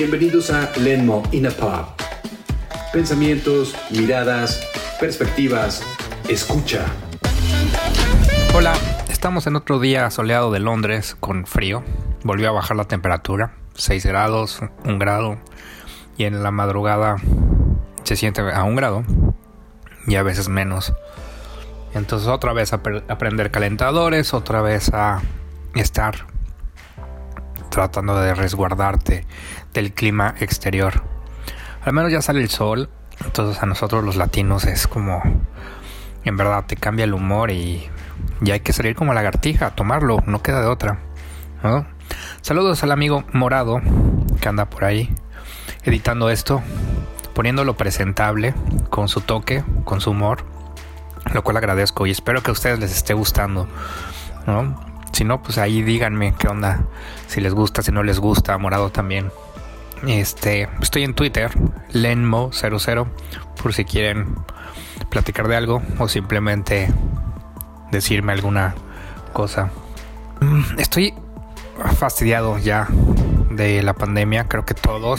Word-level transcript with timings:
Bienvenidos 0.00 0.50
a 0.50 0.70
Lenmo 0.76 1.24
in 1.32 1.48
a 1.48 1.50
Pub. 1.50 1.84
Pensamientos, 2.92 3.74
miradas, 3.90 4.64
perspectivas, 5.00 5.82
escucha. 6.28 6.86
Hola, 8.54 8.74
estamos 9.08 9.48
en 9.48 9.56
otro 9.56 9.80
día 9.80 10.08
soleado 10.12 10.52
de 10.52 10.60
Londres 10.60 11.16
con 11.18 11.46
frío. 11.46 11.82
Volvió 12.22 12.48
a 12.48 12.52
bajar 12.52 12.76
la 12.76 12.84
temperatura, 12.84 13.56
6 13.74 14.06
grados, 14.06 14.60
1 14.84 14.98
grado. 15.00 15.36
Y 16.16 16.26
en 16.26 16.44
la 16.44 16.52
madrugada 16.52 17.16
se 18.04 18.14
siente 18.14 18.40
a 18.40 18.62
1 18.62 18.76
grado 18.76 19.02
y 20.06 20.14
a 20.14 20.22
veces 20.22 20.48
menos. 20.48 20.92
Entonces 21.92 22.28
otra 22.28 22.52
vez 22.52 22.72
a 22.72 22.80
aprender 23.08 23.50
calentadores, 23.50 24.32
otra 24.32 24.62
vez 24.62 24.94
a 24.94 25.22
estar 25.74 26.37
tratando 27.70 28.18
de 28.20 28.34
resguardarte 28.34 29.26
del 29.72 29.92
clima 29.92 30.34
exterior. 30.40 31.02
Al 31.82 31.92
menos 31.92 32.12
ya 32.12 32.22
sale 32.22 32.40
el 32.40 32.48
sol, 32.48 32.90
entonces 33.24 33.62
a 33.62 33.66
nosotros 33.66 34.04
los 34.04 34.16
latinos 34.16 34.64
es 34.64 34.86
como, 34.86 35.22
en 36.24 36.36
verdad 36.36 36.64
te 36.66 36.76
cambia 36.76 37.04
el 37.04 37.14
humor 37.14 37.50
y 37.50 37.88
ya 38.40 38.54
hay 38.54 38.60
que 38.60 38.72
salir 38.72 38.94
como 38.94 39.14
lagartija, 39.14 39.70
tomarlo, 39.70 40.22
no 40.26 40.42
queda 40.42 40.60
de 40.60 40.66
otra. 40.66 40.98
Saludos 42.42 42.82
al 42.82 42.92
amigo 42.92 43.24
Morado 43.32 43.80
que 44.40 44.48
anda 44.48 44.70
por 44.70 44.84
ahí 44.84 45.14
editando 45.84 46.30
esto, 46.30 46.62
poniéndolo 47.34 47.76
presentable, 47.76 48.54
con 48.90 49.08
su 49.08 49.20
toque, 49.20 49.64
con 49.84 50.00
su 50.00 50.10
humor, 50.10 50.44
lo 51.32 51.42
cual 51.42 51.56
agradezco 51.56 52.06
y 52.06 52.10
espero 52.10 52.42
que 52.42 52.50
a 52.50 52.52
ustedes 52.52 52.78
les 52.78 52.92
esté 52.92 53.14
gustando. 53.14 53.68
Si 55.18 55.24
no, 55.24 55.42
pues 55.42 55.58
ahí 55.58 55.82
díganme 55.82 56.32
qué 56.38 56.46
onda, 56.46 56.84
si 57.26 57.40
les 57.40 57.52
gusta, 57.52 57.82
si 57.82 57.90
no 57.90 58.04
les 58.04 58.20
gusta, 58.20 58.56
Morado 58.56 58.90
también. 58.90 59.32
Este, 60.06 60.68
estoy 60.80 61.02
en 61.02 61.14
Twitter, 61.14 61.50
lenmo00, 61.92 63.08
por 63.60 63.74
si 63.74 63.84
quieren 63.84 64.36
platicar 65.10 65.48
de 65.48 65.56
algo 65.56 65.82
o 65.98 66.06
simplemente 66.06 66.94
decirme 67.90 68.30
alguna 68.32 68.76
cosa. 69.32 69.72
Mm, 70.38 70.78
estoy 70.78 71.14
fastidiado 71.96 72.56
ya 72.58 72.86
de 73.50 73.82
la 73.82 73.94
pandemia, 73.94 74.46
creo 74.46 74.64
que 74.64 74.74
todos, 74.74 75.18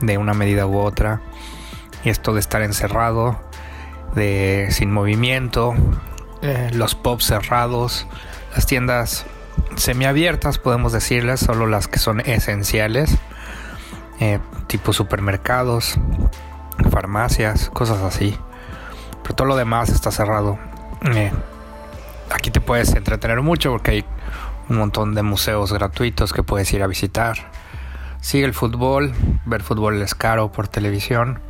de 0.00 0.18
una 0.18 0.34
medida 0.34 0.66
u 0.66 0.76
otra. 0.76 1.20
Y 2.02 2.08
esto 2.08 2.34
de 2.34 2.40
estar 2.40 2.62
encerrado, 2.62 3.38
de 4.16 4.66
sin 4.72 4.90
movimiento, 4.90 5.72
eh, 6.42 6.70
los 6.72 6.96
pubs 6.96 7.26
cerrados, 7.26 8.08
las 8.54 8.66
tiendas 8.66 9.26
semiabiertas, 9.76 10.58
podemos 10.58 10.92
decirles, 10.92 11.40
solo 11.40 11.66
las 11.66 11.88
que 11.88 11.98
son 11.98 12.20
esenciales, 12.20 13.16
eh, 14.20 14.38
tipo 14.68 14.92
supermercados, 14.92 15.96
farmacias, 16.90 17.70
cosas 17.70 18.02
así. 18.02 18.38
Pero 19.22 19.34
todo 19.34 19.48
lo 19.48 19.56
demás 19.56 19.88
está 19.88 20.12
cerrado. 20.12 20.58
Eh, 21.14 21.32
aquí 22.30 22.50
te 22.50 22.60
puedes 22.60 22.94
entretener 22.94 23.40
mucho 23.42 23.72
porque 23.72 23.90
hay 23.90 24.04
un 24.68 24.76
montón 24.76 25.14
de 25.14 25.22
museos 25.22 25.72
gratuitos 25.72 26.32
que 26.32 26.42
puedes 26.42 26.72
ir 26.72 26.82
a 26.82 26.86
visitar. 26.86 27.50
Sigue 28.20 28.44
el 28.44 28.54
fútbol, 28.54 29.12
ver 29.44 29.62
fútbol 29.62 30.00
es 30.00 30.14
caro 30.14 30.52
por 30.52 30.68
televisión. 30.68 31.40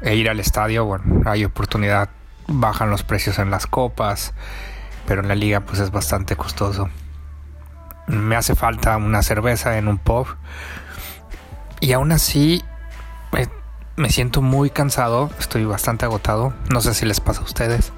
E 0.00 0.16
ir 0.16 0.30
al 0.30 0.40
estadio, 0.40 0.84
bueno, 0.84 1.22
hay 1.26 1.44
oportunidad, 1.44 2.08
bajan 2.48 2.90
los 2.90 3.04
precios 3.04 3.38
en 3.38 3.50
las 3.50 3.68
copas, 3.68 4.34
pero 5.06 5.22
en 5.22 5.28
la 5.28 5.34
liga 5.34 5.60
pues 5.60 5.78
es 5.80 5.90
bastante 5.90 6.36
costoso. 6.36 6.88
Me 8.06 8.36
hace 8.36 8.54
falta 8.54 8.96
una 8.96 9.22
cerveza 9.22 9.78
en 9.78 9.88
un 9.88 9.98
pub 9.98 10.26
y 11.80 11.92
aún 11.92 12.12
así 12.12 12.62
eh, 13.36 13.48
me 13.96 14.10
siento 14.10 14.42
muy 14.42 14.70
cansado, 14.70 15.30
estoy 15.38 15.64
bastante 15.64 16.04
agotado, 16.04 16.52
no 16.70 16.80
sé 16.80 16.94
si 16.94 17.06
les 17.06 17.20
pasa 17.20 17.40
a 17.40 17.44
ustedes. 17.44 17.92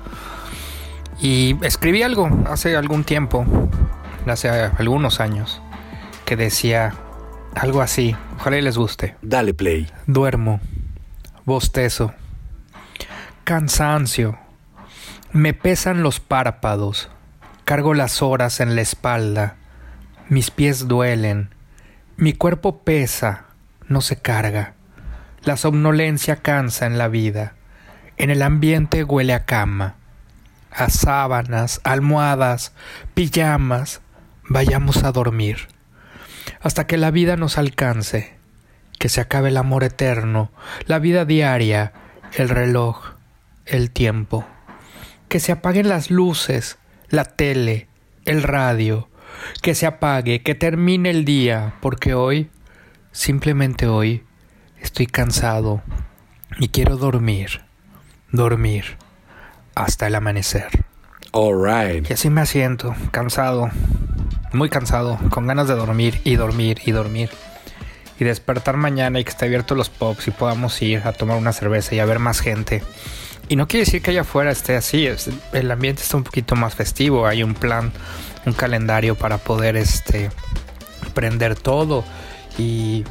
Y 1.21 1.57
escribí 1.65 2.03
algo 2.03 2.29
hace 2.49 2.77
algún 2.77 3.05
tiempo, 3.05 3.47
hace 4.27 4.49
algunos 4.49 5.21
años, 5.21 5.63
que 6.25 6.37
decía 6.37 6.95
algo 7.55 7.83
así. 7.83 8.17
Ojalá 8.39 8.61
les 8.61 8.77
guste. 8.77 9.17
Dale 9.23 9.55
play. 9.55 9.91
Duermo, 10.07 10.61
bostezo, 11.45 12.13
cansancio, 13.45 14.39
me 15.35 15.53
pesan 15.53 16.03
los 16.03 16.21
párpados, 16.21 17.11
cargo 17.65 17.93
las 17.93 18.23
horas 18.23 18.61
en 18.61 18.77
la 18.77 18.83
espalda, 18.83 19.57
mis 20.29 20.51
pies 20.51 20.89
duelen, 20.89 21.51
mi 22.17 22.33
cuerpo 22.33 22.85
pesa, 22.85 23.47
no 23.89 24.01
se 24.01 24.17
carga. 24.17 24.75
La 25.43 25.57
somnolencia 25.57 26.37
cansa 26.37 26.87
en 26.87 26.97
la 26.97 27.09
vida. 27.09 27.55
En 28.17 28.31
el 28.31 28.41
ambiente 28.43 29.05
huele 29.05 29.35
a 29.35 29.45
cama 29.45 29.97
a 30.71 30.89
sábanas, 30.89 31.81
almohadas, 31.85 32.73
pijamas, 33.15 34.01
vayamos 34.49 35.05
a 35.05 35.13
dormir, 35.13 35.69
hasta 36.61 36.87
que 36.87 36.97
la 36.97 37.11
vida 37.11 37.37
nos 37.37 37.59
alcance, 37.59 38.35
que 38.99 39.09
se 39.09 39.21
acabe 39.21 39.49
el 39.51 39.57
amor 39.57 39.85
eterno, 39.85 40.51
la 40.87 40.99
vida 40.99 41.25
diaria, 41.25 41.93
el 42.33 42.49
reloj, 42.49 43.15
el 43.67 43.93
tiempo, 43.93 44.45
que 45.35 45.41
se 45.41 45.51
apaguen 45.51 45.89
las 45.89 46.13
luces, 46.13 46.79
la 47.09 47.25
tele, 47.25 47.89
el 48.25 48.45
radio, 48.45 49.09
que 49.63 49.75
se 49.75 49.85
apague, 49.85 50.45
que 50.45 50.55
termine 50.55 51.11
el 51.11 51.25
día, 51.25 51.75
porque 51.81 52.15
hoy, 52.15 52.51
simplemente 53.11 53.89
hoy, 53.89 54.23
estoy 54.81 55.09
cansado 55.09 55.83
y 56.61 56.69
quiero 56.69 56.97
dormir, 56.97 57.63
dormir 58.31 58.97
hasta 59.75 60.07
el 60.07 60.15
amanecer. 60.15 60.69
All 61.33 62.07
Y 62.09 62.13
así 62.13 62.31
me 62.31 62.47
siento, 62.47 62.95
cansado, 63.11 63.71
muy 64.53 64.69
cansado, 64.69 65.19
con 65.31 65.49
ganas 65.49 65.67
de 65.67 65.75
dormir 65.75 66.21
y 66.23 66.37
dormir 66.37 66.81
y 66.87 66.93
dormir. 66.93 67.31
Y 68.21 68.25
despertar 68.25 68.77
mañana 68.77 69.19
y 69.19 69.25
que 69.25 69.31
esté 69.31 69.47
abierto 69.47 69.75
los 69.75 69.91
pubs 69.91 70.29
y 70.29 70.31
podamos 70.31 70.81
ir 70.81 71.03
a 71.05 71.13
tomar 71.13 71.39
una 71.39 71.53
cerveza 71.53 71.93
y 71.97 71.99
a 71.99 72.05
ver 72.05 72.21
más 72.21 72.39
gente. 72.39 72.85
Y 73.49 73.57
no 73.57 73.69
quiere 73.69 73.85
decir 73.85 74.03
que 74.03 74.11
allá 74.11 74.23
afuera 74.23 74.51
esté 74.51 74.77
así, 74.77 75.09
el 75.53 75.71
ambiente 75.71 76.03
está 76.03 76.17
un 76.17 76.25
poquito 76.25 76.57
más 76.57 76.75
festivo, 76.75 77.27
hay 77.27 77.43
un 77.43 77.55
plan, 77.55 77.93
un 78.47 78.53
calendario 78.53 79.15
para 79.15 79.39
poder 79.39 79.77
este 79.77 80.31
prender 81.15 81.55
todo 81.55 82.05
y 82.59 83.05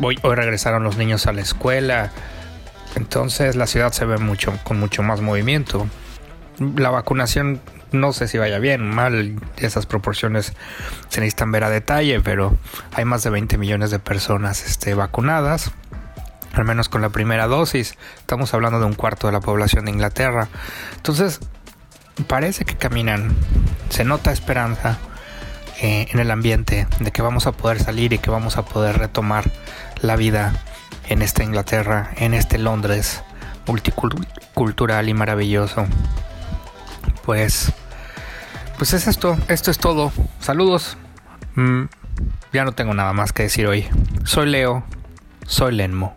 hoy, 0.00 0.18
hoy 0.22 0.34
regresaron 0.34 0.84
los 0.84 0.96
niños 0.96 1.26
a 1.26 1.32
la 1.32 1.40
escuela. 1.40 2.12
Entonces 2.94 3.56
la 3.56 3.66
ciudad 3.66 3.92
se 3.92 4.04
ve 4.04 4.18
mucho 4.18 4.52
con 4.64 4.78
mucho 4.78 5.02
más 5.02 5.20
movimiento 5.20 5.88
la 6.60 6.90
vacunación 6.90 7.60
no 7.92 8.12
sé 8.12 8.28
si 8.28 8.38
vaya 8.38 8.60
bien, 8.60 8.88
mal, 8.88 9.34
esas 9.56 9.86
proporciones 9.86 10.52
se 11.08 11.20
necesitan 11.20 11.50
ver 11.50 11.64
a 11.64 11.70
detalle, 11.70 12.20
pero 12.20 12.56
hay 12.92 13.04
más 13.04 13.24
de 13.24 13.30
20 13.30 13.58
millones 13.58 13.90
de 13.90 13.98
personas 13.98 14.64
este, 14.64 14.94
vacunadas, 14.94 15.72
al 16.60 16.66
menos 16.66 16.88
con 16.88 17.02
la 17.02 17.08
primera 17.10 17.46
dosis. 17.46 17.96
Estamos 18.18 18.54
hablando 18.54 18.78
de 18.78 18.86
un 18.86 18.94
cuarto 18.94 19.26
de 19.26 19.32
la 19.32 19.40
población 19.40 19.86
de 19.86 19.90
Inglaterra. 19.90 20.48
Entonces, 20.96 21.40
parece 22.26 22.64
que 22.64 22.76
caminan, 22.76 23.34
se 23.88 24.04
nota 24.04 24.32
esperanza 24.32 24.98
eh, 25.80 26.06
en 26.10 26.20
el 26.20 26.30
ambiente 26.30 26.86
de 27.00 27.10
que 27.10 27.22
vamos 27.22 27.46
a 27.46 27.52
poder 27.52 27.82
salir 27.82 28.12
y 28.12 28.18
que 28.18 28.30
vamos 28.30 28.56
a 28.56 28.64
poder 28.64 28.98
retomar 28.98 29.50
la 30.02 30.16
vida 30.16 30.52
en 31.08 31.22
esta 31.22 31.42
Inglaterra, 31.42 32.10
en 32.16 32.34
este 32.34 32.58
Londres 32.58 33.22
multicultural 33.66 35.08
y 35.08 35.14
maravilloso 35.14 35.86
pues, 37.30 37.72
pues 38.76 38.92
es 38.92 39.06
esto, 39.06 39.38
esto 39.48 39.70
es 39.70 39.78
todo. 39.78 40.12
Saludos. 40.40 40.96
Mm, 41.54 41.84
ya 42.52 42.64
no 42.64 42.72
tengo 42.72 42.94
nada 42.94 43.12
más 43.12 43.32
que 43.32 43.44
decir 43.44 43.66
hoy. 43.66 43.86
Soy 44.24 44.50
Leo, 44.50 44.84
soy 45.46 45.74
Lenmo. 45.74 46.16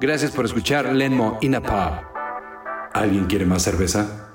Gracias 0.00 0.30
por 0.32 0.44
escuchar 0.44 0.92
Lenmo 0.92 1.38
Inapa. 1.40 2.10
¿Alguien 2.92 3.26
quiere 3.26 3.46
más 3.46 3.62
cerveza? 3.62 4.25